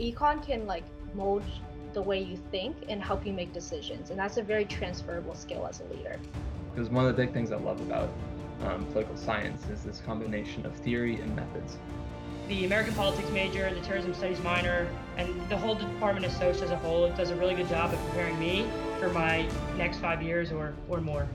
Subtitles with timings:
[0.00, 1.42] econ can like mold
[1.92, 5.66] the way you think and help you make decisions, and that's a very transferable skill
[5.66, 6.18] as a leader.
[6.72, 8.08] Because one of the big things I love about
[8.62, 11.78] um, political science is this combination of theory and methods.
[12.48, 16.70] The American politics major, the terrorism studies minor, and the whole department of SOSH as
[16.70, 18.66] a whole does a really good job of preparing me
[18.98, 21.28] for my next five years or, or more.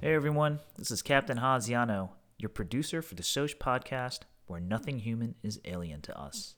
[0.00, 2.10] Hey everyone, this is Captain Haziano,
[2.40, 6.56] your producer for the SOSH podcast, where nothing human is alien to us.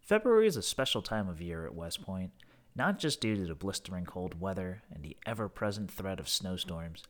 [0.00, 2.32] February is a special time of year at West Point,
[2.74, 7.02] not just due to the blistering cold weather and the ever present threat of snowstorms,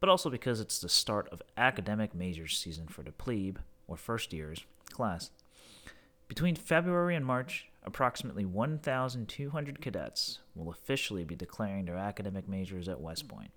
[0.00, 4.32] but also because it's the start of academic majors season for the plebe, or first
[4.32, 5.30] years, class.
[6.28, 13.00] Between February and March, approximately 1,200 cadets will officially be declaring their academic majors at
[13.00, 13.52] West Point.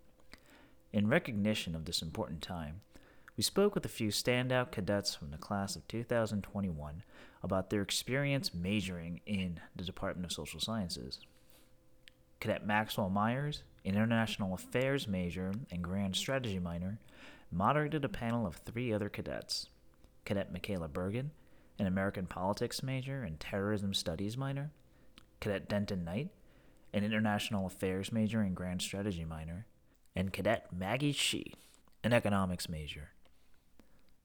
[0.93, 2.81] In recognition of this important time,
[3.39, 7.03] we spoke with a few standout cadets from the class of 2021
[7.41, 11.21] about their experience majoring in the Department of Social Sciences.
[12.41, 16.99] Cadet Maxwell Myers, an International Affairs major and Grand Strategy minor,
[17.49, 19.69] moderated a panel of three other cadets
[20.25, 21.29] Cadet Mikayla Bergin,
[21.79, 24.71] an American Politics major and Terrorism Studies minor,
[25.39, 26.27] Cadet Denton Knight,
[26.93, 29.65] an International Affairs major and Grand Strategy minor,
[30.13, 31.53] and Cadet Maggie Shi,
[32.03, 33.11] an Economics major.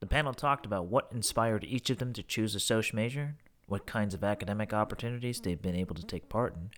[0.05, 3.37] The panel talked about what inspired each of them to choose a SOSH major,
[3.69, 6.73] what kinds of academic opportunities they've been able to take part in,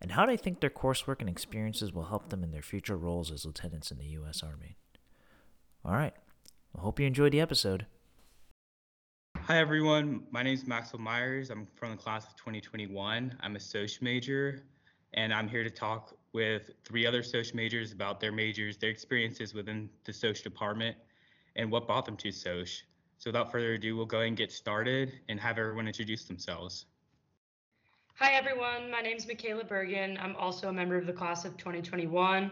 [0.00, 3.30] and how they think their coursework and experiences will help them in their future roles
[3.30, 4.42] as lieutenants in the U.S.
[4.42, 4.78] Army.
[5.84, 6.14] All right,
[6.74, 7.84] I hope you enjoyed the episode.
[9.36, 11.50] Hi everyone, my name is Maxwell Myers.
[11.50, 13.36] I'm from the class of 2021.
[13.40, 14.64] I'm a SOSH major,
[15.12, 19.52] and I'm here to talk with three other SOSH majors about their majors, their experiences
[19.52, 20.96] within the SOSH department,
[21.56, 22.84] and what brought them to SOSH.
[23.18, 26.86] So without further ado, we'll go ahead and get started and have everyone introduce themselves.
[28.14, 30.18] Hi everyone, my name is Mikayla Bergin.
[30.22, 32.44] I'm also a member of the class of 2021.
[32.44, 32.50] Um,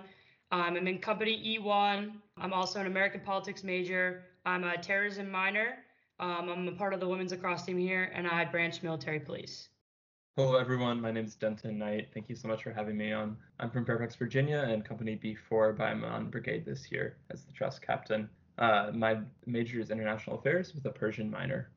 [0.50, 2.12] I'm in company E1.
[2.38, 4.25] I'm also an American politics major.
[4.47, 5.76] I'm a terrorism minor.
[6.20, 9.69] Um, I'm a part of the women's lacrosse team here, and I branch military police.
[10.36, 11.00] Hello, everyone.
[11.00, 12.09] My name is Denton Knight.
[12.15, 13.36] Thank you so much for having me on.
[13.60, 17.53] I'm from Fairfax, Virginia, and Company B4, but I'm on brigade this year as the
[17.53, 18.30] trust captain.
[18.58, 21.70] Uh, my major is international affairs with a Persian minor.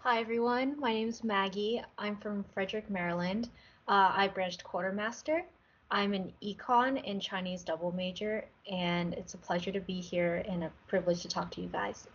[0.00, 1.82] Hi everyone, my name is Maggie.
[1.98, 3.50] I'm from Frederick, Maryland.
[3.86, 5.44] Uh, I branched quartermaster.
[5.90, 10.64] I'm an econ and Chinese double major, and it's a pleasure to be here and
[10.64, 12.08] a privilege to talk to you guys.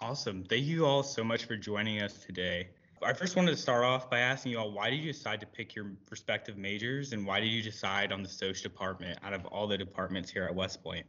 [0.00, 0.42] Awesome.
[0.42, 2.68] Thank you all so much for joining us today.
[3.02, 5.46] I first wanted to start off by asking you all why did you decide to
[5.46, 9.46] pick your respective majors and why did you decide on the social department out of
[9.46, 11.06] all the departments here at West Point?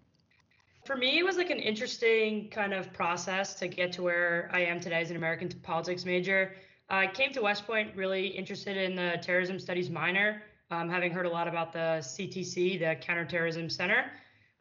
[0.83, 4.61] For me, it was like an interesting kind of process to get to where I
[4.61, 6.55] am today as an American politics major.
[6.89, 11.27] I came to West Point really interested in the terrorism studies minor, um, having heard
[11.27, 14.11] a lot about the CTC, the Counterterrorism Center,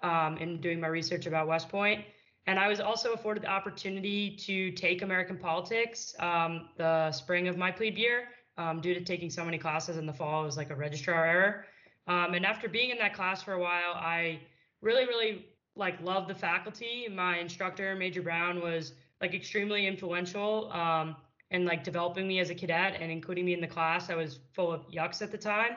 [0.03, 2.05] um, and doing my research about West Point.
[2.47, 7.57] And I was also afforded the opportunity to take American politics um, the spring of
[7.57, 8.25] my plebe year
[8.59, 10.43] um, due to taking so many classes in the fall.
[10.43, 11.65] It was like a registrar error.
[12.07, 14.41] Um, and after being in that class for a while, I
[14.83, 15.47] really, really
[15.81, 17.09] like loved the faculty.
[17.13, 21.17] My instructor, Major Brown, was like extremely influential um,
[21.51, 24.11] in like developing me as a cadet and including me in the class.
[24.11, 25.73] I was full of yucks at the time.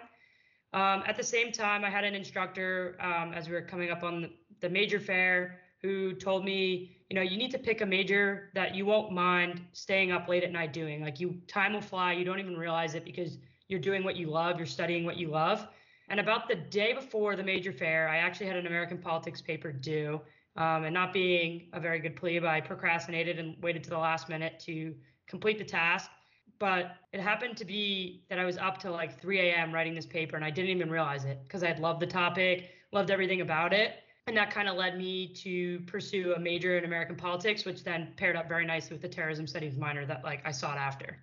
[0.73, 4.03] Um, at the same time, I had an instructor um, as we were coming up
[4.03, 8.49] on the major fair who told me, you know, you need to pick a major
[8.55, 11.01] that you won't mind staying up late at night doing.
[11.01, 13.37] Like you time will fly, you don't even realize it because
[13.67, 15.67] you're doing what you love, you're studying what you love.
[16.09, 19.71] And about the day before the major fair, I actually had an American politics paper
[19.71, 20.21] due.
[20.55, 24.29] Um, and not being a very good plebe, I procrastinated and waited to the last
[24.29, 24.93] minute to
[25.27, 26.11] complete the task.
[26.59, 29.73] But it happened to be that I was up till like 3 a.m.
[29.73, 32.69] writing this paper, and I didn't even realize it because I had loved the topic,
[32.91, 33.95] loved everything about it.
[34.27, 38.13] And that kind of led me to pursue a major in American politics, which then
[38.15, 41.17] paired up very nicely with the terrorism studies minor that like I sought after.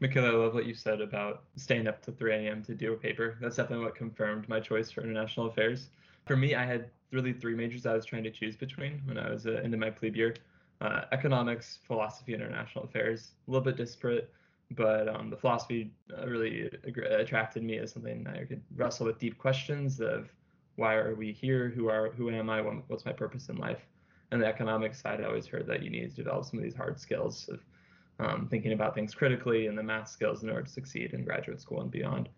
[0.00, 2.62] Mikayla, I love what you said about staying up to 3 a.m.
[2.64, 3.38] to do a paper.
[3.40, 5.88] That's definitely what confirmed my choice for international affairs.
[6.26, 9.30] For me, I had really three majors I was trying to choose between when I
[9.30, 10.34] was uh, into my plebe year
[10.80, 13.32] uh, economics, philosophy, international affairs.
[13.48, 14.30] A little bit disparate,
[14.72, 16.70] but um, the philosophy uh, really
[17.08, 20.28] attracted me as something I could wrestle with deep questions of
[20.74, 21.70] why are we here?
[21.70, 22.60] Who are who am I?
[22.60, 23.80] What's my purpose in life?
[24.30, 26.74] And the economic side, I always heard that you need to develop some of these
[26.74, 27.60] hard skills of
[28.18, 31.60] um, thinking about things critically and the math skills in order to succeed in graduate
[31.60, 32.28] school and beyond.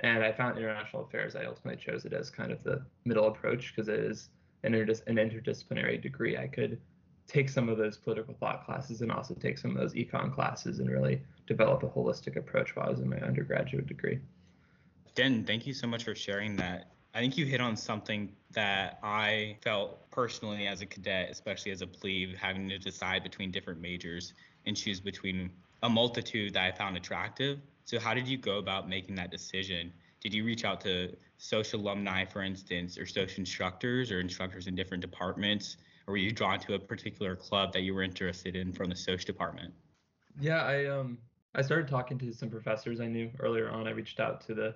[0.00, 1.36] And I found international affairs.
[1.36, 4.30] I ultimately chose it as kind of the middle approach because it is
[4.64, 6.80] an, interdis- an interdisciplinary degree I could
[7.26, 10.80] take some of those political thought classes and also take some of those econ classes
[10.80, 14.18] and really develop a holistic approach while I was in my undergraduate degree.
[15.14, 16.90] Den, thank you so much for sharing that.
[17.14, 21.82] I think you hit on something that I felt personally as a cadet, especially as
[21.82, 24.32] a plebe, having to decide between different majors
[24.64, 25.50] and choose between
[25.82, 27.60] a multitude that I found attractive.
[27.84, 29.92] So, how did you go about making that decision?
[30.20, 34.74] Did you reach out to social alumni, for instance, or social instructors or instructors in
[34.74, 35.76] different departments?
[36.06, 38.96] Or were you drawn to a particular club that you were interested in from the
[38.96, 39.74] social department?
[40.40, 41.18] Yeah, I um
[41.54, 43.86] I started talking to some professors I knew earlier on.
[43.86, 44.74] I reached out to the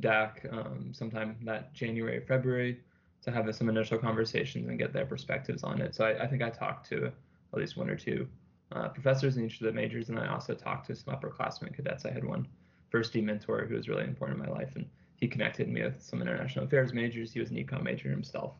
[0.00, 2.80] DAC um, sometime that January, February
[3.22, 5.94] to have some initial conversations and get their perspectives on it.
[5.94, 8.28] So I, I think I talked to at least one or two
[8.72, 12.04] uh, professors in each of the majors, and I also talked to some upperclassmen cadets.
[12.04, 12.46] I had one
[12.92, 16.20] Firstie mentor who was really important in my life, and he connected me with some
[16.20, 17.32] international affairs majors.
[17.32, 18.54] He was an econ major himself.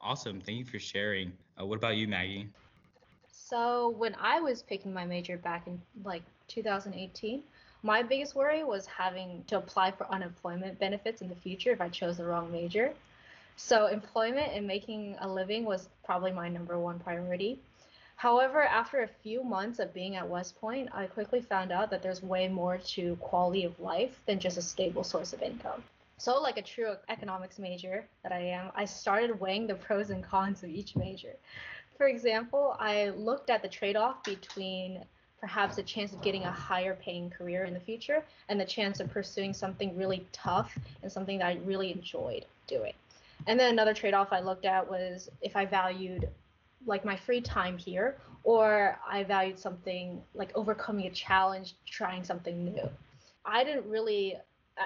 [0.00, 0.40] Awesome.
[0.40, 1.32] Thank you for sharing.
[1.60, 2.48] Uh, what about you, Maggie?
[3.30, 7.42] So when I was picking my major back in like 2018,
[7.84, 11.90] my biggest worry was having to apply for unemployment benefits in the future if I
[11.90, 12.94] chose the wrong major.
[13.56, 17.60] So employment and making a living was probably my number one priority.
[18.16, 22.02] However, after a few months of being at West Point, I quickly found out that
[22.02, 25.84] there's way more to quality of life than just a stable source of income.
[26.16, 30.24] So, like a true economics major that I am, I started weighing the pros and
[30.24, 31.36] cons of each major.
[31.98, 35.04] For example, I looked at the trade off between
[35.44, 38.98] perhaps a chance of getting a higher paying career in the future and the chance
[38.98, 42.94] of pursuing something really tough and something that I really enjoyed doing.
[43.46, 46.30] And then another trade off I looked at was if I valued
[46.86, 52.64] like my free time here or I valued something like overcoming a challenge, trying something
[52.64, 52.88] new.
[53.44, 54.38] I didn't really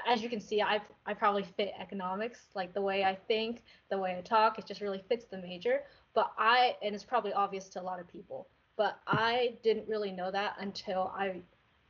[0.08, 3.98] as you can see, I I probably fit economics, like the way I think, the
[3.98, 5.82] way I talk, it just really fits the major.
[6.14, 10.12] But I and it's probably obvious to a lot of people, but I didn't really
[10.12, 11.40] know that until I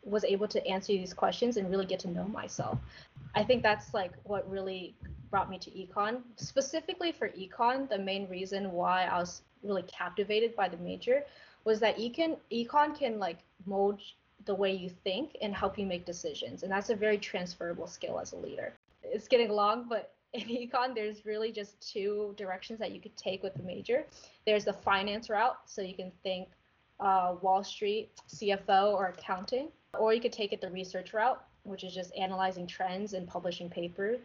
[0.02, 2.79] was able to answer these questions and really get to know myself.
[3.35, 4.94] I think that's like what really
[5.31, 6.23] brought me to econ.
[6.37, 11.25] Specifically for econ, the main reason why I was really captivated by the major
[11.64, 14.00] was that econ econ can like mold
[14.46, 16.62] the way you think and help you make decisions.
[16.62, 18.73] And that's a very transferable skill as a leader.
[19.02, 23.43] It's getting long, but in econ, there's really just two directions that you could take
[23.43, 24.06] with the major.
[24.46, 26.49] There's the finance route, so you can think
[27.00, 29.69] uh, Wall Street, CFO, or accounting,
[29.99, 33.69] or you could take it the research route, which is just analyzing trends and publishing
[33.69, 34.19] papers.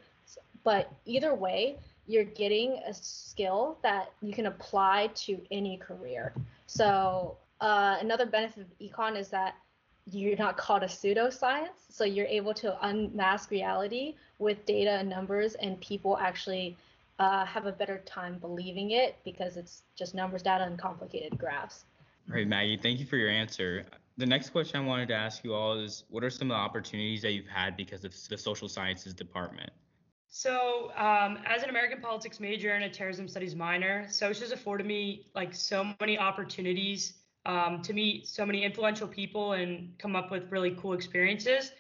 [0.63, 1.77] But either way,
[2.07, 6.33] you're getting a skill that you can apply to any career.
[6.67, 9.55] So uh, another benefit of econ is that
[10.11, 11.69] you're not called a pseudoscience.
[11.89, 16.75] So you're able to unmask reality with data and numbers, and people actually
[17.19, 21.85] uh, have a better time believing it because it's just numbers, data, and complicated graphs.
[22.29, 23.85] All right, Maggie, thank you for your answer.
[24.17, 26.59] The next question I wanted to ask you all is what are some of the
[26.59, 29.71] opportunities that you've had because of the social sciences department?
[30.29, 35.27] So, um, as an American politics major and a terrorism studies minor, has afforded me
[35.35, 37.13] like so many opportunities
[37.45, 41.71] um, to meet so many influential people and come up with really cool experiences.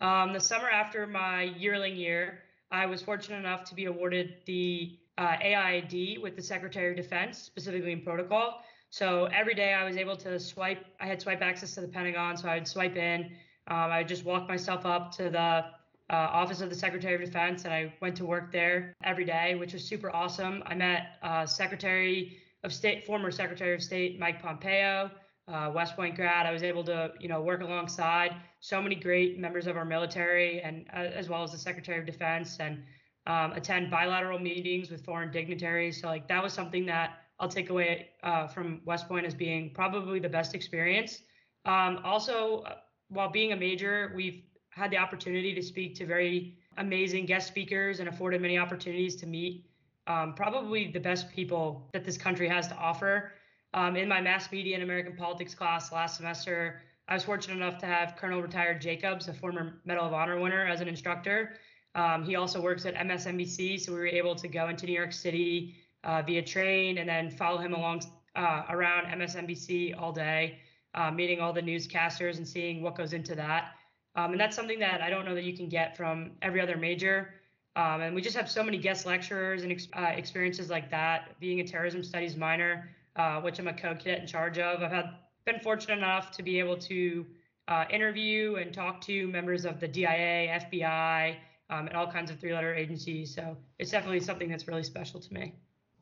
[0.00, 2.40] Um, the summer after my yearling year,
[2.70, 7.38] I was fortunate enough to be awarded the uh, AID with the Secretary of Defense,
[7.38, 8.62] specifically in protocol.
[8.92, 12.36] So every day I was able to swipe, I had swipe access to the Pentagon,
[12.36, 13.22] so I would swipe in.
[13.68, 15.64] Um, I would just walk myself up to the uh,
[16.10, 19.72] Office of the Secretary of Defense, and I went to work there every day, which
[19.72, 20.62] was super awesome.
[20.66, 25.10] I met uh, Secretary of State, former Secretary of State Mike Pompeo,
[25.48, 26.44] uh, West Point grad.
[26.44, 30.60] I was able to, you know, work alongside so many great members of our military,
[30.60, 32.82] and uh, as well as the Secretary of Defense, and
[33.26, 36.02] um, attend bilateral meetings with foreign dignitaries.
[36.02, 39.70] So like that was something that I'll take away uh, from West Point as being
[39.74, 41.22] probably the best experience.
[41.64, 42.76] Um, also, uh,
[43.08, 47.98] while being a major, we've had the opportunity to speak to very amazing guest speakers
[47.98, 49.66] and afforded many opportunities to meet
[50.06, 53.32] um, probably the best people that this country has to offer.
[53.74, 57.78] Um, in my mass media and American politics class last semester, I was fortunate enough
[57.78, 61.54] to have Colonel Retired Jacobs, a former Medal of Honor winner, as an instructor.
[61.96, 65.12] Um, he also works at MSNBC, so we were able to go into New York
[65.12, 68.02] City uh, via train and then follow him along
[68.36, 70.58] uh, around MSNBC all day,
[70.94, 73.74] uh, meeting all the newscasters and seeing what goes into that.
[74.14, 76.76] Um, and that's something that I don't know that you can get from every other
[76.76, 77.34] major.
[77.76, 81.38] Um, and we just have so many guest lecturers and ex- uh, experiences like that.
[81.40, 85.10] Being a terrorism studies minor, uh, which I'm a co-cadet in charge of, I've had
[85.46, 87.26] been fortunate enough to be able to
[87.68, 91.36] uh, interview and talk to members of the DIA, FBI,
[91.70, 93.34] um, and all kinds of three-letter agencies.
[93.34, 95.54] So it's definitely something that's really special to me.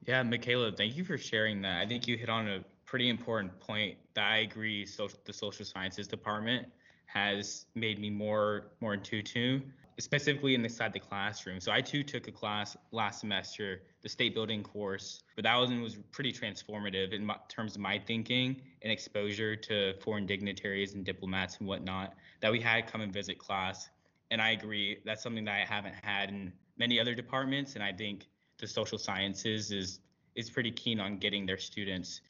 [0.07, 1.81] Yeah, Mikayla, thank you for sharing that.
[1.81, 4.87] I think you hit on a pretty important point that I agree.
[4.87, 6.67] So the social sciences department
[7.07, 11.61] has made me more more in tune, specifically inside the classroom.
[11.61, 15.83] So I too took a class last semester, the state building course, but that one
[15.83, 21.05] was pretty transformative in my, terms of my thinking and exposure to foreign dignitaries and
[21.05, 23.91] diplomats and whatnot that we had come and visit class.
[24.31, 27.93] And I agree, that's something that I haven't had in many other departments, and I
[27.93, 28.27] think
[28.61, 30.01] the social sciences is
[30.37, 32.21] is pretty keen on getting their students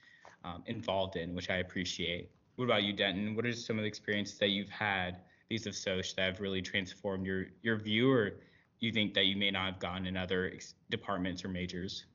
[0.45, 2.31] um, involved in, which I appreciate.
[2.57, 3.35] What about you, Denton?
[3.35, 5.19] What are some of the experiences that you've had
[5.49, 8.37] these of SOSH that have really transformed your your view, or
[8.79, 12.07] you think that you may not have gotten in other ex- departments or majors?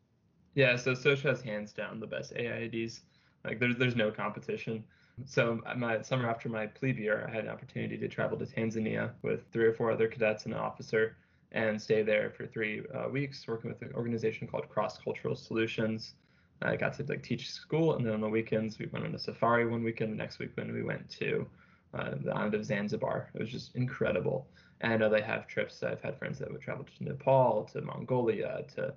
[0.56, 3.02] Yeah, so SOSH has hands down the best AIDs.
[3.44, 4.84] Like there's there's no competition.
[5.26, 9.12] So my summer after my plebe year, I had an opportunity to travel to Tanzania
[9.22, 11.16] with three or four other cadets and an officer,
[11.52, 16.16] and stay there for three uh, weeks working with an organization called Cross Cultural Solutions.
[16.62, 19.20] I got to like teach school, and then on the weekends we went on a
[19.20, 20.12] safari one weekend.
[20.12, 21.46] The next weekend we went to
[21.94, 23.30] uh, the island of Zanzibar.
[23.34, 24.48] It was just incredible.
[24.82, 25.84] And I know they have trips.
[25.84, 28.94] I've had friends that would travel to Nepal, to Mongolia, to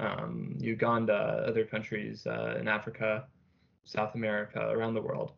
[0.00, 3.26] um, Uganda, other countries uh, in Africa,
[3.84, 5.32] South America, around the world.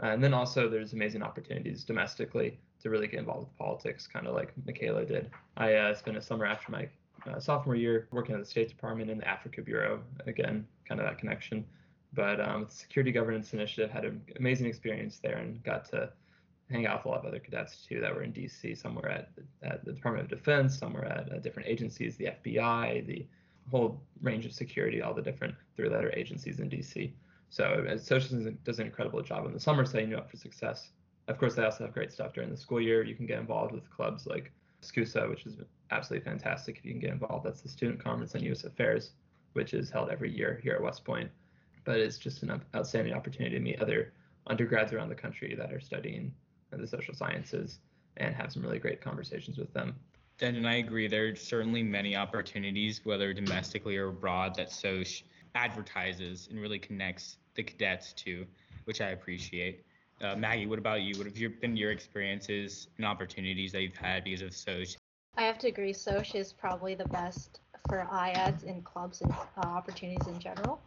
[0.00, 4.34] And then also there's amazing opportunities domestically to really get involved with politics, kind of
[4.34, 5.30] like Mikayla did.
[5.56, 6.88] I uh, spent a summer after my
[7.26, 10.00] uh, sophomore year working at the State Department in the Africa Bureau.
[10.26, 11.64] Again, kind of that connection.
[12.12, 16.10] But um, the Security Governance Initiative had an amazing experience there and got to
[16.70, 19.30] hang out with a lot of other cadets too that were in DC, somewhere at,
[19.62, 23.26] at the Department of Defense, somewhere at uh, different agencies, the FBI, the
[23.70, 27.12] whole range of security, all the different three-letter agencies in DC.
[27.50, 30.90] So Social does an incredible job in the summer setting you up for success.
[31.28, 33.02] Of course, they also have great stuff during the school year.
[33.02, 34.52] You can get involved with clubs like
[34.82, 35.56] SCUSA, which is
[35.90, 37.44] absolutely fantastic if you can get involved.
[37.44, 38.64] That's the Student Conference on U.S.
[38.64, 39.10] Affairs,
[39.54, 41.30] which is held every year here at West Point.
[41.84, 44.12] But it's just an outstanding opportunity to meet other
[44.46, 46.32] undergrads around the country that are studying
[46.70, 47.78] the social sciences
[48.18, 49.94] and have some really great conversations with them.
[50.40, 51.08] And I agree.
[51.08, 57.62] There's certainly many opportunities, whether domestically or abroad, that SOSH advertises and really connects the
[57.62, 58.46] cadets to,
[58.84, 59.84] which I appreciate.
[60.20, 61.16] Uh, Maggie, what about you?
[61.18, 64.96] What have your, been your experiences and opportunities that you've had because of SOSH?
[65.36, 65.92] I have to agree.
[65.92, 70.80] SOSH is probably the best for IADs and clubs and uh, opportunities in general.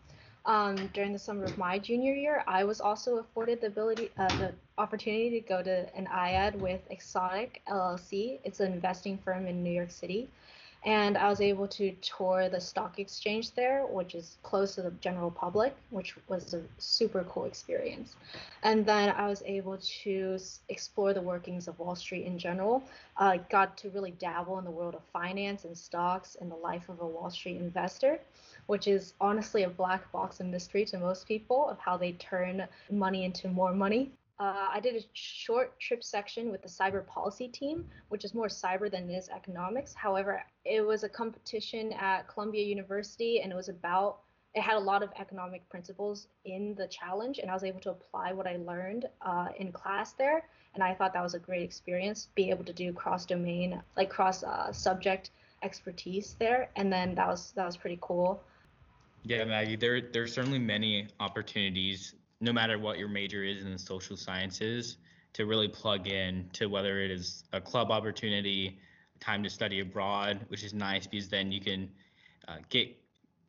[0.45, 4.27] Um, during the summer of my junior year, I was also afforded the ability, uh,
[4.39, 8.39] the opportunity to go to an IAD with Exotic LLC.
[8.43, 10.27] It's an investing firm in New York City
[10.85, 14.91] and I was able to tour the stock exchange there, which is close to the
[15.01, 18.15] general public, which was a super cool experience.
[18.63, 22.81] And then I was able to explore the workings of Wall Street in general.
[23.17, 26.55] I uh, got to really dabble in the world of finance and stocks and the
[26.55, 28.19] life of a Wall Street investor,
[28.67, 33.25] which is honestly a black box mystery to most people of how they turn money
[33.25, 34.11] into more money.
[34.39, 38.47] Uh, I did a short trip section with the cyber policy team, which is more
[38.47, 39.93] cyber than it is economics.
[39.93, 44.19] However, it was a competition at Columbia University, and it was about
[44.55, 47.91] it had a lot of economic principles in the challenge, and I was able to
[47.91, 50.47] apply what I learned uh, in class there.
[50.73, 54.09] And I thought that was a great experience, be able to do cross domain, like
[54.09, 55.31] cross uh, subject
[55.63, 58.41] expertise there, and then that was that was pretty cool.
[59.23, 63.79] Yeah, Maggie, there there's certainly many opportunities no matter what your major is in the
[63.79, 64.97] social sciences,
[65.33, 68.79] to really plug in to whether it is a club opportunity,
[69.19, 71.89] time to study abroad, which is nice because then you can
[72.47, 72.95] uh, get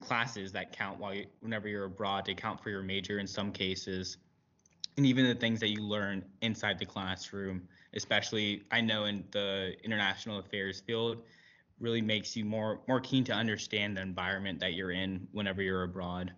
[0.00, 3.52] classes that count while you, whenever you're abroad to count for your major in some
[3.52, 4.18] cases,
[4.96, 7.62] and even the things that you learn inside the classroom,
[7.94, 11.22] especially I know in the international affairs field,
[11.78, 15.84] really makes you more more keen to understand the environment that you're in whenever you're
[15.84, 16.32] abroad.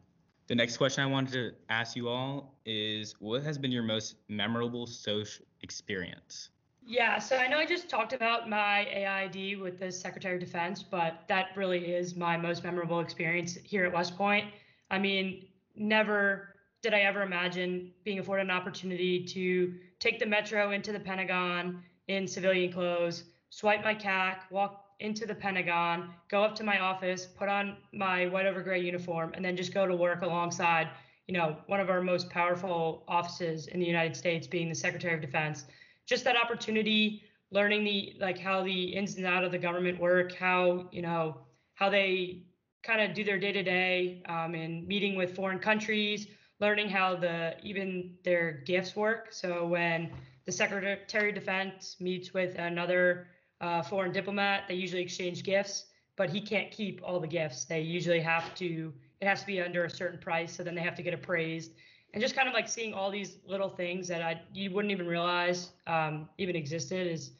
[0.49, 4.17] The next question I wanted to ask you all is what has been your most
[4.29, 6.51] memorable social experience?
[6.85, 10.83] Yeah, so I know I just talked about my AID with the Secretary of Defense,
[10.83, 14.47] but that really is my most memorable experience here at West Point.
[14.91, 15.47] I mean,
[15.77, 20.99] never did I ever imagine being afforded an opportunity to take the metro into the
[20.99, 26.79] Pentagon in civilian clothes, swipe my CAC, walk into the Pentagon, go up to my
[26.79, 30.89] office, put on my white over gray uniform, and then just go to work alongside,
[31.27, 35.15] you know, one of our most powerful offices in the United States, being the Secretary
[35.15, 35.65] of Defense.
[36.07, 40.35] Just that opportunity, learning the like how the ins and out of the government work,
[40.35, 41.37] how you know
[41.75, 42.45] how they
[42.83, 44.23] kind of do their day to day,
[44.55, 46.29] in meeting with foreign countries,
[46.61, 49.33] learning how the even their gifts work.
[49.33, 50.11] So when
[50.45, 53.29] the Secretary of Defense meets with another
[53.63, 54.65] uh, foreign diplomat.
[54.69, 57.65] They usually exchange gifts, but he can't keep all the gifts.
[57.65, 58.93] They usually have to.
[59.21, 61.73] It has to be under a certain price, so then they have to get appraised.
[62.13, 65.07] and just kind of like seeing all these little things that I you wouldn't even
[65.07, 67.31] realize um, even existed is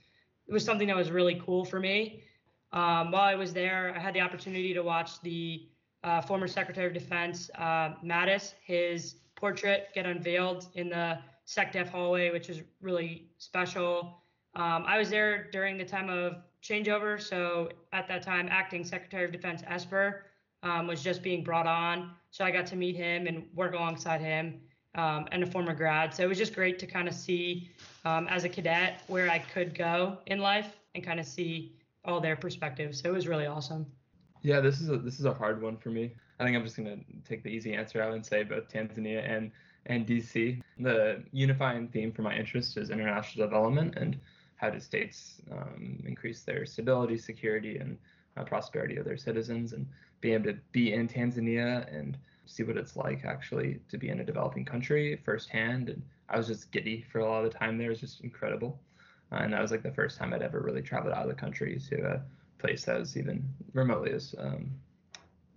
[0.47, 2.23] it was something that was really cool for me.
[2.73, 5.69] Um, while I was there, I had the opportunity to watch the
[6.05, 12.31] uh, former Secretary of Defense uh, Mattis his portrait get unveiled in the SecDef hallway,
[12.31, 14.22] which was really special.
[14.55, 19.25] Um, I was there during the time of changeover, so at that time, acting Secretary
[19.25, 20.27] of Defense Esper
[20.63, 22.11] um, was just being brought on.
[22.31, 24.61] So I got to meet him and work alongside him
[24.95, 26.15] um, and a former grad.
[26.15, 27.71] So it was just great to kind of see
[28.05, 32.21] um, as a cadet where I could go in life and kind of see all
[32.21, 33.01] their perspectives.
[33.01, 33.87] So it was really awesome.
[34.43, 36.15] Yeah, this is a this is a hard one for me.
[36.41, 39.53] I think I'm just gonna take the easy answer out and say both Tanzania and
[39.87, 40.61] and DC.
[40.81, 44.19] The unifying theme for my interest is international development and
[44.63, 47.99] how do states um, increase their stability, security, and
[48.37, 49.87] uh, prosperity of their citizens, and
[50.21, 52.17] being able to be in Tanzania and
[52.47, 55.89] see what it's like actually to be in a developing country firsthand.
[55.89, 57.89] And I was just giddy for a lot of the time there.
[57.89, 58.79] It was just incredible.
[59.33, 61.35] Uh, and that was like the first time I'd ever really traveled out of the
[61.35, 62.23] country to a
[62.59, 64.71] place that was even remotely as um,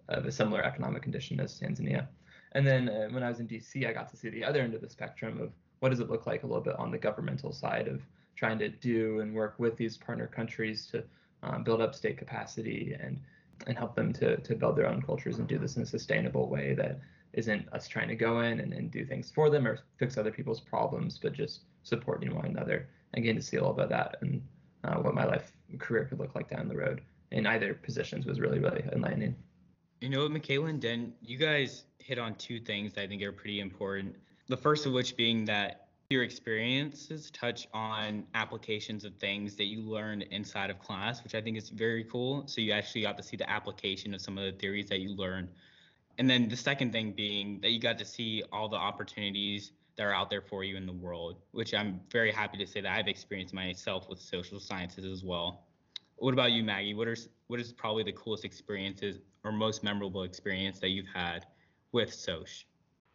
[0.09, 2.07] of a similar economic condition as Tanzania.
[2.53, 4.73] And then uh, when I was in DC, I got to see the other end
[4.73, 7.51] of the spectrum of what does it look like a little bit on the governmental
[7.51, 8.01] side of
[8.35, 11.03] trying to do and work with these partner countries to
[11.43, 13.19] um, build up state capacity and
[13.67, 16.49] and help them to to build their own cultures and do this in a sustainable
[16.49, 16.99] way that
[17.33, 20.31] isn't us trying to go in and, and do things for them or fix other
[20.31, 23.89] people's problems, but just supporting one another and getting to see a little bit of
[23.89, 24.41] that and
[24.85, 27.01] uh, what my life career could look like down the road
[27.31, 29.35] in either positions was really, really enlightening.
[30.01, 33.31] You know, Mikayla and Den, you guys hit on two things that I think are
[33.31, 34.15] pretty important.
[34.47, 39.81] The first of which being that your experiences touch on applications of things that you
[39.81, 42.43] learned inside of class, which I think is very cool.
[42.47, 45.15] So you actually got to see the application of some of the theories that you
[45.15, 45.49] learned.
[46.17, 50.03] And then the second thing being that you got to see all the opportunities that
[50.03, 52.91] are out there for you in the world, which I'm very happy to say that
[52.91, 55.65] I've experienced myself with social sciences as well.
[56.17, 56.93] What about you, Maggie?
[56.93, 61.45] What are what is probably the coolest experiences or most memorable experience that you've had
[61.91, 62.65] with SOSH?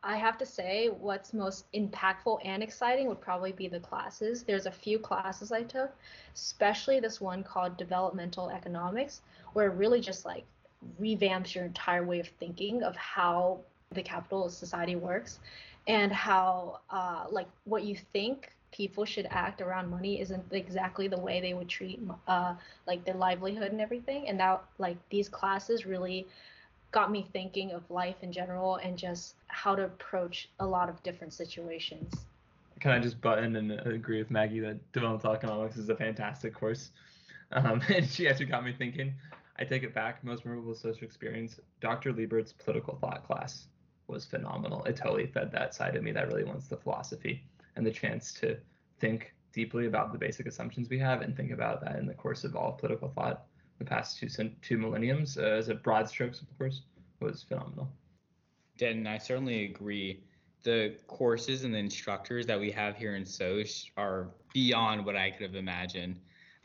[0.02, 4.42] I have to say, what's most impactful and exciting would probably be the classes.
[4.42, 5.92] There's a few classes I took,
[6.34, 9.20] especially this one called Developmental Economics,
[9.52, 10.44] where it really just like
[11.00, 13.60] revamps your entire way of thinking of how
[13.92, 15.40] the capitalist society works
[15.86, 21.18] and how uh, like what you think people should act around money isn't exactly the
[21.18, 22.54] way they would treat uh,
[22.86, 26.26] like their livelihood and everything and that like these classes really
[26.92, 31.02] got me thinking of life in general and just how to approach a lot of
[31.02, 32.12] different situations.
[32.80, 36.90] Can I just button and agree with Maggie that developmental economics is a fantastic course?
[37.52, 39.14] Um, and she actually got me thinking.
[39.58, 40.24] I take it back.
[40.24, 41.60] Most memorable social experience.
[41.80, 42.12] Dr.
[42.12, 43.66] Liebert's political thought class
[44.06, 44.82] was phenomenal.
[44.84, 47.44] It totally fed that side of me that really wants the philosophy
[47.76, 48.56] and the chance to
[48.98, 52.44] think deeply about the basic assumptions we have and think about that in the course
[52.44, 53.46] of all political thought
[53.80, 54.28] the past two
[54.62, 56.82] two millenniums uh, as a broad strokes, of course,
[57.18, 57.88] was phenomenal.
[58.78, 60.22] Dan, I certainly agree.
[60.62, 65.30] The courses and the instructors that we have here in SOSH are beyond what I
[65.30, 66.16] could have imagined.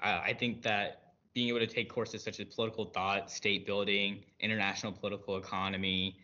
[0.04, 4.24] Uh, I think that being able to take courses such as political thought, state building,
[4.42, 6.18] international political economy,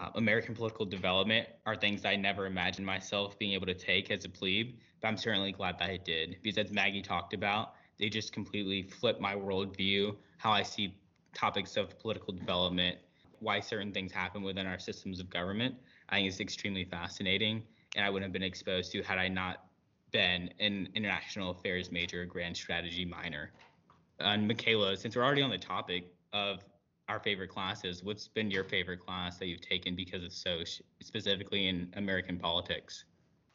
[0.00, 4.24] uh, American political development are things I never imagined myself being able to take as
[4.24, 4.76] a plebe.
[5.00, 8.82] But I'm certainly glad that I did because, as Maggie talked about, they just completely
[8.82, 10.94] flip my worldview, how I see
[11.34, 12.98] topics of political development,
[13.40, 15.74] why certain things happen within our systems of government.
[16.08, 17.62] I think it's extremely fascinating,
[17.96, 19.64] and I wouldn't have been exposed to had I not
[20.10, 23.52] been an international affairs major, grand strategy minor.
[24.20, 26.64] And Mikayla, since we're already on the topic of
[27.08, 31.68] our favorite classes, what's been your favorite class that you've taken because of SOSH, specifically
[31.68, 33.04] in American politics?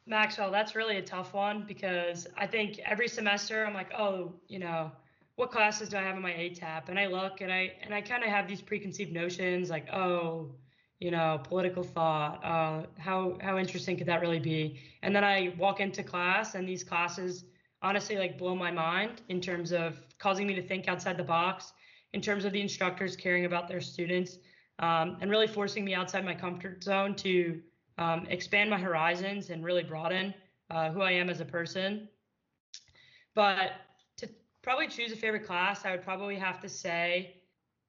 [0.06, 4.58] Maxwell, that's really a tough one because I think every semester I'm like, oh, you
[4.58, 4.92] know,
[5.36, 6.88] what classes do I have in my 8TAP?
[6.88, 10.50] And I look and I and I kind of have these preconceived notions like, oh,
[11.00, 12.44] you know, political thought.
[12.44, 14.78] Uh, how how interesting could that really be?
[15.02, 17.44] And then I walk into class and these classes
[17.82, 21.72] honestly like blow my mind in terms of causing me to think outside the box,
[22.12, 24.38] in terms of the instructors caring about their students,
[24.78, 27.60] um, and really forcing me outside my comfort zone to
[27.98, 30.34] um, expand my horizons and really broaden
[30.70, 32.08] uh, who I am as a person.
[33.34, 33.72] But
[34.18, 34.28] to
[34.62, 37.42] probably choose a favorite class, I would probably have to say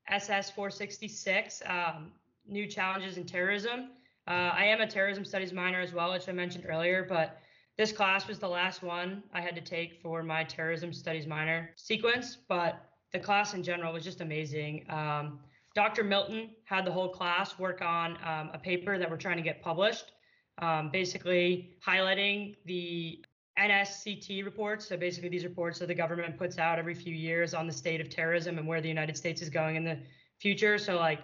[0.09, 2.11] SS 466, um,
[2.47, 3.91] New Challenges in Terrorism.
[4.27, 7.39] Uh, I am a terrorism studies minor as well, which I mentioned earlier, but
[7.77, 11.71] this class was the last one I had to take for my terrorism studies minor
[11.75, 12.37] sequence.
[12.47, 14.85] But the class in general was just amazing.
[14.89, 15.39] Um,
[15.75, 16.03] Dr.
[16.03, 19.61] Milton had the whole class work on um, a paper that we're trying to get
[19.61, 20.13] published.
[20.59, 23.23] um, basically highlighting the
[23.59, 24.87] NSCT reports.
[24.87, 28.01] So basically, these reports that the government puts out every few years on the state
[28.01, 29.97] of terrorism and where the United States is going in the
[30.39, 30.77] future.
[30.77, 31.19] So like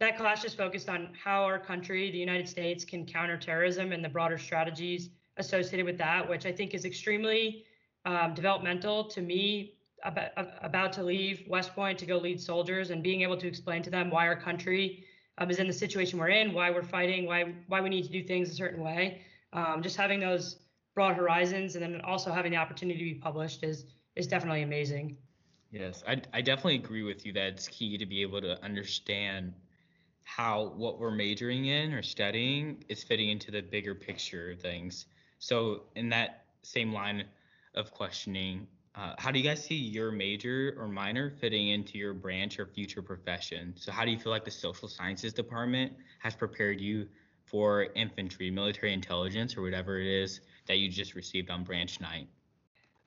[0.00, 4.04] that class just focused on how our country, the United States, can counter terrorism and
[4.04, 7.64] the broader strategies associated with that, which I think is extremely
[8.04, 9.73] um, developmental to me.
[10.04, 10.30] About,
[10.62, 13.90] about to leave West Point to go lead soldiers and being able to explain to
[13.90, 15.04] them why our country
[15.38, 18.10] um, is in the situation we're in, why we're fighting, why why we need to
[18.10, 19.22] do things a certain way.
[19.52, 20.56] Um, just having those
[20.94, 25.16] broad horizons and then also having the opportunity to be published is is definitely amazing.
[25.70, 29.54] Yes, I, I definitely agree with you that it's key to be able to understand
[30.22, 35.06] how what we're majoring in or studying is fitting into the bigger picture of things.
[35.40, 37.24] So, in that same line
[37.74, 42.14] of questioning, uh, how do you guys see your major or minor fitting into your
[42.14, 43.74] branch or future profession?
[43.76, 47.08] So, how do you feel like the social sciences department has prepared you
[47.44, 52.28] for infantry, military intelligence, or whatever it is that you just received on branch night?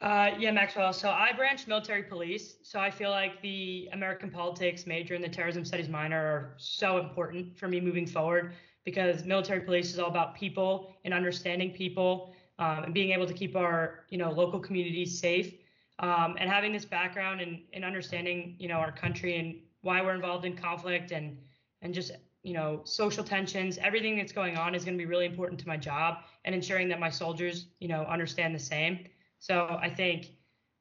[0.02, 0.94] Uh, yeah, Maxwell.
[0.94, 2.58] So I branched military police.
[2.62, 7.00] So I feel like the American politics major and the terrorism studies minor are so
[7.00, 8.54] important for me moving forward
[8.86, 13.34] because military police is all about people and understanding people um, and being able to
[13.34, 15.56] keep our you know local communities safe.
[16.00, 20.16] Um, and having this background and, and understanding you know our country and why we're
[20.16, 21.38] involved in conflict and
[21.82, 22.12] and just
[22.44, 25.68] you know social tensions everything that's going on is going to be really important to
[25.68, 29.06] my job and ensuring that my soldiers you know understand the same
[29.40, 30.32] so I think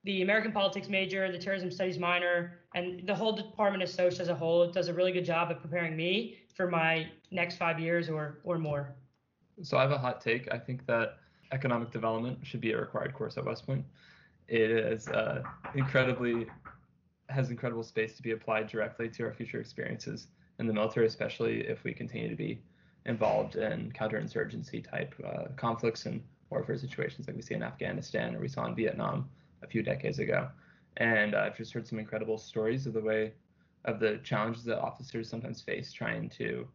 [0.04, 4.28] the American politics major, the terrorism studies minor, and the whole Department of social as
[4.28, 8.08] a whole does a really good job of preparing me for my next five years
[8.08, 8.94] or or more.
[9.62, 10.52] So I have a hot take.
[10.52, 11.18] I think that
[11.52, 13.84] economic development should be a required course at West Point.
[14.48, 15.42] It is uh,
[15.74, 16.46] incredibly
[17.28, 20.28] has incredible space to be applied directly to our future experiences
[20.58, 22.60] in the military, especially if we continue to be
[23.04, 28.40] involved in counterinsurgency type uh, conflicts and warfare situations like we see in Afghanistan or
[28.40, 29.28] we saw in Vietnam
[29.62, 30.48] a few decades ago.
[30.98, 33.32] And uh, I've just heard some incredible stories of the way
[33.84, 36.66] of the challenges that officers sometimes face trying to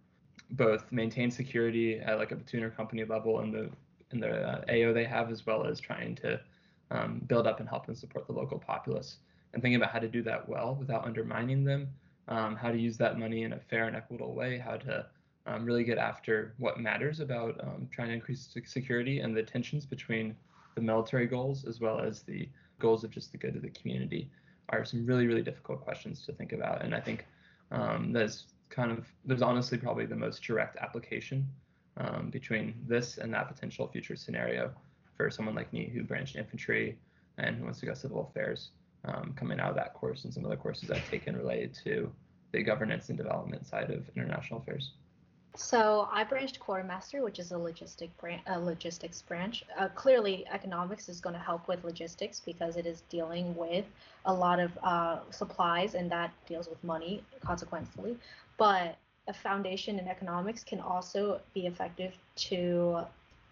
[0.52, 3.70] both maintain security at like a platoon or company level in the
[4.12, 6.40] in the uh, AO they have, as well as trying to
[6.92, 9.18] um, build up and help and support the local populace.
[9.54, 11.90] And thinking about how to do that well without undermining them,
[12.28, 15.06] um, how to use that money in a fair and equitable way, how to
[15.46, 19.86] um, really get after what matters about um, trying to increase security and the tensions
[19.86, 20.36] between
[20.76, 22.48] the military goals as well as the
[22.80, 24.30] goals of just the good of the community
[24.70, 27.26] are some really really difficult questions to think about and i think
[27.72, 31.48] um, that's kind of there's honestly probably the most direct application
[31.98, 34.72] um, between this and that potential future scenario
[35.22, 36.98] for someone like me who branched infantry
[37.38, 38.70] and who wants to go civil affairs
[39.06, 42.12] um, coming out of that course and some of the courses i've taken related to
[42.52, 44.92] the governance and development side of international affairs
[45.54, 49.66] so I branched quartermaster, which is a logistic branch, a logistics branch.
[49.78, 53.84] Uh, clearly, economics is going to help with logistics because it is dealing with
[54.24, 58.18] a lot of uh, supplies, and that deals with money consequently.
[58.58, 58.96] But
[59.28, 62.14] a foundation in economics can also be effective
[62.48, 63.04] to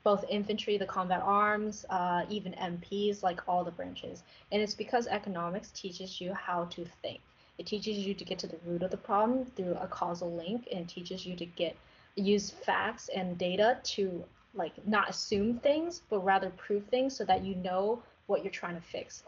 [0.09, 4.23] both infantry, the combat arms, uh, even MPs, like all the branches.
[4.51, 7.19] And it's because economics teaches you how to think.
[7.59, 10.67] It teaches you to get to the root of the problem through a causal link,
[10.73, 11.77] and teaches you to get
[12.15, 14.23] use facts and data to
[14.55, 18.77] like not assume things, but rather prove things so that you know what you're trying
[18.81, 19.21] to fix.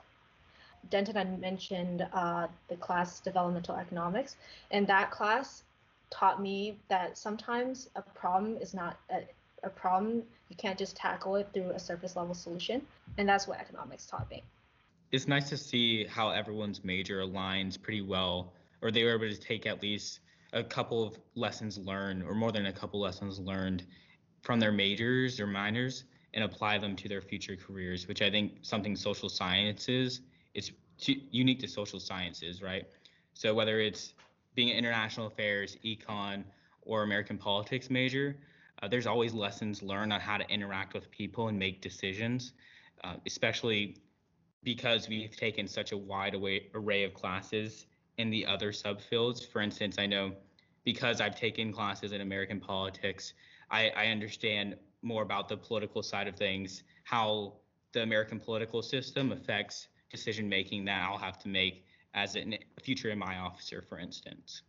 [0.90, 4.36] Denton had mentioned uh, the class developmental economics,
[4.72, 5.62] and that class
[6.10, 9.22] taught me that sometimes a problem is not a,
[9.64, 10.24] a problem.
[10.50, 12.82] You can't just tackle it through a surface level solution,
[13.18, 14.44] and that's what economics taught me.
[15.12, 19.40] It's nice to see how everyone's major aligns pretty well, or they were able to
[19.40, 20.20] take at least
[20.54, 23.86] a couple of lessons learned, or more than a couple lessons learned
[24.42, 28.08] from their majors or minors, and apply them to their future careers.
[28.08, 30.22] Which I think something social sciences
[30.54, 32.86] it's unique to social sciences, right?
[33.34, 34.14] So whether it's
[34.56, 36.44] being an international affairs, econ,
[36.84, 38.36] or American politics major,
[38.82, 42.54] uh, there's always lessons learned on how to interact with people and make decisions,
[43.04, 43.98] uh, especially
[44.64, 46.36] because we've taken such a wide
[46.74, 47.86] array of classes
[48.18, 49.48] in the other subfields.
[49.48, 50.34] For instance, I know
[50.84, 53.34] because I've taken classes in American politics,
[53.70, 57.54] I, I understand more about the political side of things, how
[57.94, 63.16] the American political system affects decision making that I'll have to make as a future
[63.16, 64.64] MI officer, for instance.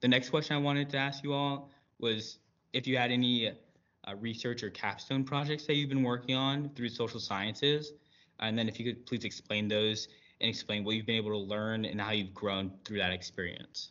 [0.00, 2.38] The next question I wanted to ask you all was
[2.72, 6.88] if you had any uh, research or capstone projects that you've been working on through
[6.88, 7.92] social sciences,
[8.38, 10.08] and then if you could please explain those
[10.40, 13.90] and explain what you've been able to learn and how you've grown through that experience.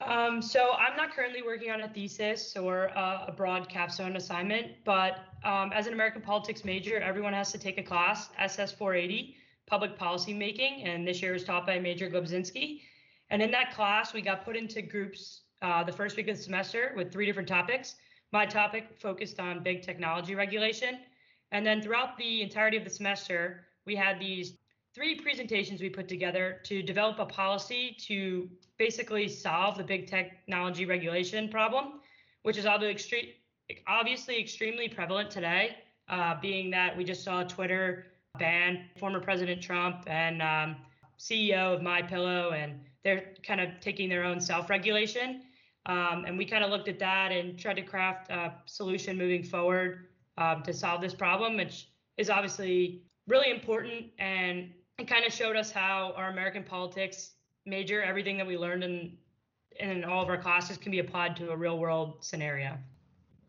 [0.00, 4.72] Um, so I'm not currently working on a thesis or a, a broad capstone assignment,
[4.84, 9.36] but um, as an American politics major, everyone has to take a class, SS 480,
[9.66, 12.82] Public Policy Making, and this year was taught by Major Globzinski.
[13.30, 16.42] And in that class, we got put into groups uh, the first week of the
[16.42, 17.96] semester with three different topics.
[18.32, 20.98] My topic focused on big technology regulation.
[21.52, 24.58] And then throughout the entirety of the semester, we had these
[24.94, 30.84] three presentations we put together to develop a policy to basically solve the big technology
[30.84, 32.00] regulation problem,
[32.42, 35.76] which is obviously extremely prevalent today,
[36.10, 38.06] uh, being that we just saw Twitter
[38.38, 40.76] ban former President Trump and um,
[41.18, 45.42] CEO of My Pillow, and they're kind of taking their own self-regulation.
[45.86, 49.42] Um, and we kind of looked at that and tried to craft a solution moving
[49.42, 50.06] forward
[50.38, 55.56] um, to solve this problem, which is obviously really important and it kind of showed
[55.56, 57.32] us how our American politics
[57.66, 59.16] major, everything that we learned in
[59.80, 62.78] in all of our classes can be applied to a real world scenario.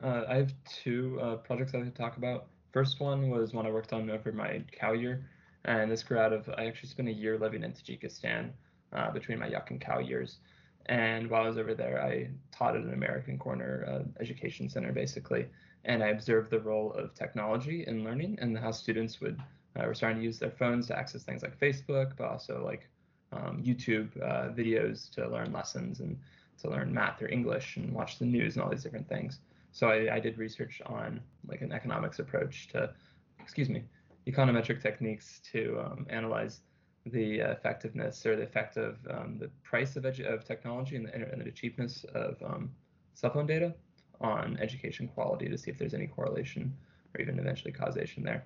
[0.04, 2.48] Uh, I have two uh, projects I to talk about.
[2.74, 5.30] First one was one I worked on over my cow year,
[5.66, 8.50] and this grew out of I actually spent a year living in Tajikistan
[8.92, 10.40] uh, between my Yuk and cow years.
[10.88, 14.92] And while I was over there, I taught at an American Corner uh, education center
[14.92, 15.48] basically,
[15.84, 19.40] and I observed the role of technology in learning and how students would
[19.78, 22.88] uh, were starting to use their phones to access things like Facebook, but also like
[23.34, 26.18] um, YouTube uh, videos to learn lessons and
[26.62, 29.40] to learn math or English and watch the news and all these different things.
[29.72, 32.94] So I, I did research on like an economics approach to,
[33.40, 33.84] excuse me,
[34.28, 36.62] econometric techniques to um, analyze
[37.06, 41.14] the effectiveness or the effect of um, the price of, edu- of technology and the,
[41.14, 42.72] and the cheapness of um,
[43.14, 43.74] cell phone data
[44.22, 46.74] on education quality to see if there's any correlation
[47.14, 48.46] or even eventually causation there.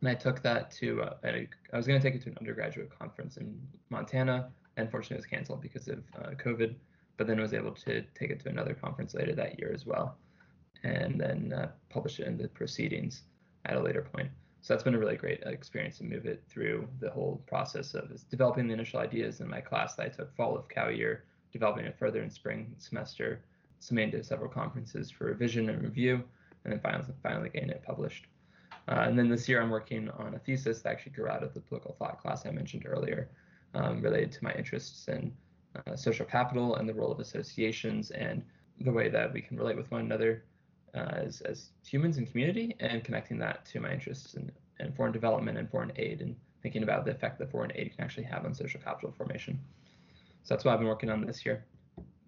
[0.00, 2.96] And I took that to, uh, I was going to take it to an undergraduate
[2.96, 4.48] conference in Montana.
[4.76, 6.76] Unfortunately, it was canceled because of uh, COVID,
[7.16, 9.84] but then I was able to take it to another conference later that year as
[9.84, 10.16] well,
[10.84, 13.22] and then uh, publish it in the proceedings
[13.64, 14.30] at a later point.
[14.60, 18.10] So that's been a really great experience to move it through the whole process of
[18.28, 21.86] developing the initial ideas in my class that I took fall of cow year, developing
[21.86, 23.40] it further in spring semester,
[23.78, 26.22] submitting to several conferences for revision and review,
[26.64, 28.26] and then finally, finally getting it published.
[28.88, 31.54] Uh, and then this year I'm working on a thesis that actually grew out of
[31.54, 33.30] the political thought class I mentioned earlier,
[33.74, 35.32] um, related to my interests in
[35.86, 38.42] uh, social capital and the role of associations and
[38.80, 40.44] the way that we can relate with one another
[40.94, 45.12] uh, as, as humans and community and connecting that to my interests in, in foreign
[45.12, 48.44] development and foreign aid and thinking about the effect that foreign aid can actually have
[48.44, 49.58] on social capital formation.
[50.42, 51.64] So that's what I've been working on this year.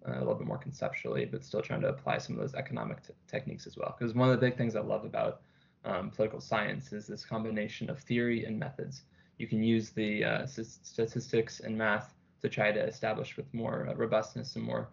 [0.07, 3.05] Uh, a little bit more conceptually, but still trying to apply some of those economic
[3.05, 3.95] t- techniques as well.
[3.97, 5.41] Because one of the big things I love about
[5.85, 9.03] um, political science is this combination of theory and methods.
[9.37, 13.93] You can use the uh, statistics and math to try to establish with more uh,
[13.93, 14.89] robustness and more,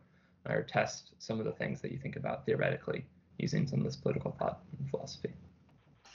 [0.47, 3.07] or test some of the things that you think about theoretically
[3.39, 5.31] using some of this political thought and philosophy.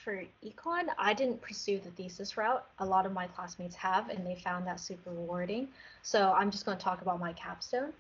[0.04, 2.66] For econ, I didn't pursue the thesis route.
[2.80, 5.70] A lot of my classmates have, and they found that super rewarding.
[6.02, 7.94] So I'm just going to talk about my capstone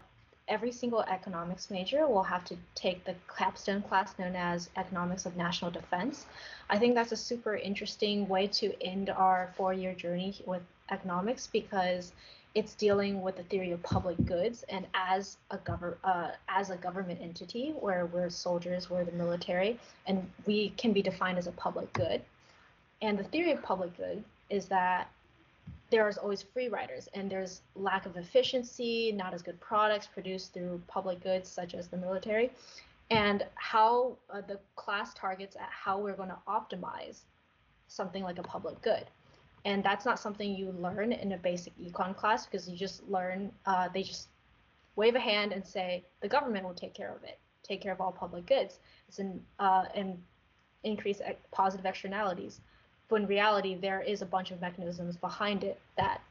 [0.47, 5.37] every single economics major will have to take the capstone class known as Economics of
[5.37, 6.25] National Defense.
[6.69, 11.47] I think that's a super interesting way to end our four year journey with economics
[11.47, 12.11] because
[12.55, 15.59] it's dealing with the theory of public goods and as a
[16.03, 21.01] uh, as a government entity where we're soldiers we're the military and we can be
[21.01, 22.21] defined as a public good
[23.01, 25.09] and the theory of public good is that
[25.93, 30.81] there's always free riders and there's lack of efficiency, not as good products produced through
[30.87, 32.51] public goods such as the military,
[33.11, 37.19] and how uh, the class targets at how we're going to optimize
[37.87, 39.05] something like a public good.
[39.65, 43.51] And that's not something you learn in a basic econ class because you just learn,
[43.65, 44.27] uh, they just
[44.95, 48.01] wave a hand and say the government will take care of it, take care of
[48.01, 48.79] all public goods.
[49.07, 50.21] It's an, uh, and
[50.83, 51.21] increase
[51.51, 52.59] positive externalities.
[53.07, 56.21] But in reality there is a bunch of mechanisms behind it that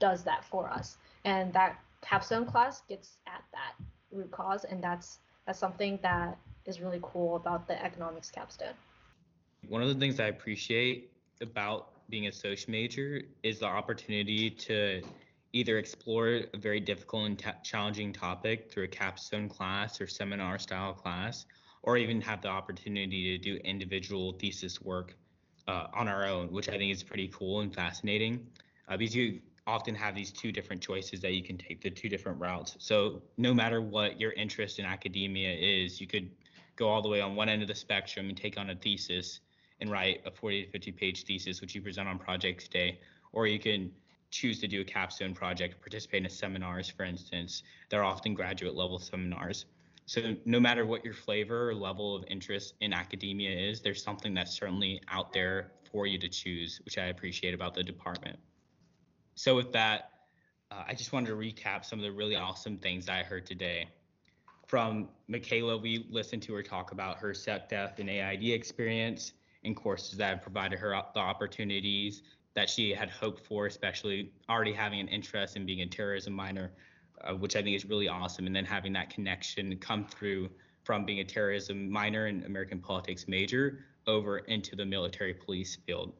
[0.00, 0.96] does that for us.
[1.24, 3.74] And that capstone class gets at that
[4.10, 8.74] root cause and that's that's something that is really cool about the economics capstone.
[9.68, 15.02] One of the things i appreciate about being a social major is the opportunity to
[15.52, 20.58] either explore a very difficult and t- challenging topic through a capstone class or seminar
[20.58, 21.46] style class
[21.82, 25.14] or even have the opportunity to do individual thesis work
[25.66, 28.46] uh, on our own, which I think is pretty cool and fascinating.
[28.88, 32.08] Uh, because you often have these two different choices that you can take, the two
[32.08, 32.76] different routes.
[32.78, 36.30] So no matter what your interest in academia is, you could
[36.76, 39.40] go all the way on one end of the spectrum and take on a thesis
[39.80, 42.98] and write a 40 to 50 page thesis, which you present on project day,
[43.32, 43.90] or you can
[44.30, 48.98] choose to do a capstone project, participate in seminars, for instance, they're often graduate level
[48.98, 49.66] seminars.
[50.06, 54.34] So no matter what your flavor or level of interest in academia is, there's something
[54.34, 58.38] that's certainly out there for you to choose, which I appreciate about the department.
[59.34, 60.10] So with that,
[60.70, 63.46] uh, I just wanted to recap some of the really awesome things that I heard
[63.46, 63.88] today.
[64.66, 69.32] From Mikayla, we listened to her talk about her SecDef and AID experience
[69.64, 72.22] and courses that have provided her the opportunities
[72.54, 76.72] that she had hoped for, especially already having an interest in being a terrorism minor,
[77.22, 78.46] uh, which I think is really awesome.
[78.46, 80.50] And then having that connection come through
[80.84, 86.12] from being a terrorism minor and American politics major over into the military police field.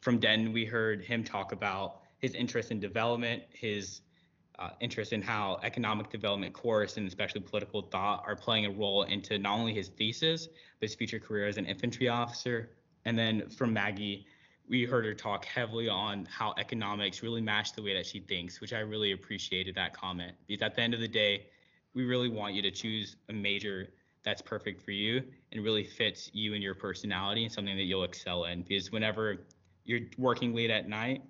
[0.00, 4.00] From Den, we heard him talk about his interest in development, his
[4.62, 9.02] uh, interest in how economic development course and especially political thought are playing a role
[9.04, 12.70] into not only his thesis, but his future career as an infantry officer.
[13.04, 14.26] And then from Maggie,
[14.68, 18.60] we heard her talk heavily on how economics really matched the way that she thinks,
[18.60, 20.32] which I really appreciated that comment.
[20.46, 21.46] Because at the end of the day,
[21.94, 23.88] we really want you to choose a major
[24.24, 28.04] that's perfect for you and really fits you and your personality and something that you'll
[28.04, 28.62] excel in.
[28.62, 29.46] Because whenever
[29.84, 31.22] you're working late at night,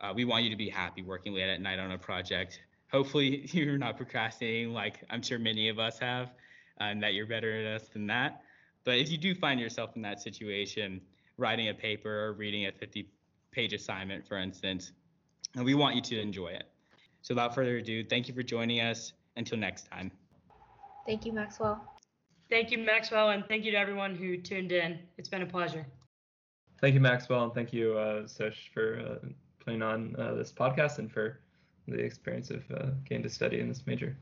[0.00, 2.60] uh, we want you to be happy working late at night on a project.
[2.92, 6.32] Hopefully, you're not procrastinating like I'm sure many of us have,
[6.78, 8.42] and that you're better at us than that.
[8.84, 11.00] But if you do find yourself in that situation,
[11.36, 13.08] writing a paper or reading a 50
[13.50, 14.92] page assignment, for instance,
[15.54, 16.64] and we want you to enjoy it.
[17.22, 19.12] So, without further ado, thank you for joining us.
[19.36, 20.10] Until next time.
[21.06, 21.82] Thank you, Maxwell.
[22.50, 24.98] Thank you, Maxwell, and thank you to everyone who tuned in.
[25.16, 25.86] It's been a pleasure.
[26.80, 29.28] Thank you, Maxwell, and thank you, uh, SOSH, for uh,
[29.64, 31.40] putting on uh, this podcast and for
[31.90, 34.16] the experience of uh, getting to study in this major.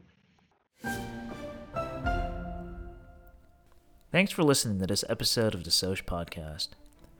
[4.11, 6.69] Thanks for listening to this episode of the SOSH Podcast.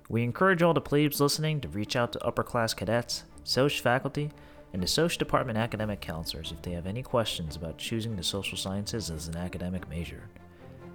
[0.09, 4.31] We encourage all the plebes listening to reach out to upper class cadets, SOSH faculty,
[4.73, 8.57] and the SOSH Department academic counselors if they have any questions about choosing the social
[8.57, 10.23] sciences as an academic major.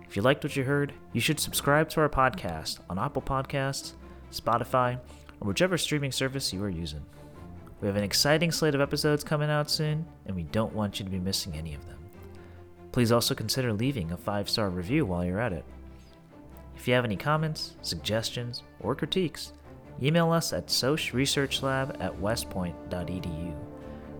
[0.07, 3.93] If you liked what you heard, you should subscribe to our podcast on Apple Podcasts,
[4.31, 4.99] Spotify,
[5.41, 7.05] or whichever streaming service you are using.
[7.83, 11.03] We have an exciting slate of episodes coming out soon, and we don't want you
[11.03, 11.97] to be missing any of them.
[12.93, 15.65] Please also consider leaving a five star review while you're at it.
[16.77, 19.51] If you have any comments, suggestions, or critiques,
[20.01, 23.53] email us at soshresearchlab at westpoint.edu.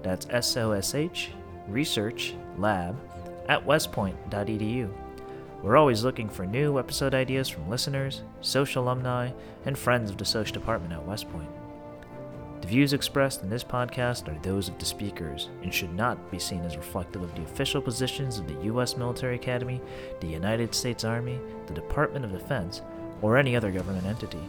[0.01, 1.31] That's S O S H
[1.69, 2.99] research lab
[3.47, 4.93] at westpoint.edu.
[5.61, 9.31] We're always looking for new episode ideas from listeners, SOSH alumni,
[9.65, 11.62] and friends of the SOSH department at West Point.
[12.63, 16.39] The views expressed in this podcast are those of the speakers and should not be
[16.39, 18.95] seen as reflective of the official positions of the U.S.
[18.95, 19.81] Military Academy,
[20.21, 22.81] the United States Army, the Department of Defense,
[23.21, 24.39] or any other government entity.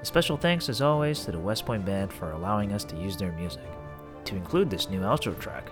[0.00, 3.18] A special thanks, as always, to the West Point Band for allowing us to use
[3.18, 3.68] their music,
[4.24, 5.70] to include this new outro track.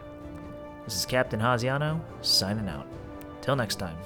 [0.85, 2.87] This is Captain Haziano, signing out.
[3.41, 3.97] Till next time.